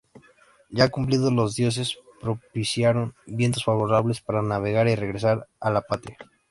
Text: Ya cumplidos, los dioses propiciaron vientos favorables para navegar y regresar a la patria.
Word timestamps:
Ya 0.71 0.89
cumplidos, 0.89 1.31
los 1.31 1.55
dioses 1.55 1.99
propiciaron 2.19 3.13
vientos 3.27 3.63
favorables 3.63 4.19
para 4.19 4.41
navegar 4.41 4.87
y 4.87 4.95
regresar 4.95 5.47
a 5.59 5.69
la 5.69 5.83
patria. 5.83 6.17